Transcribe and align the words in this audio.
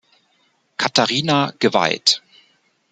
Katharina 0.77 1.53
geweiht. 1.59 2.23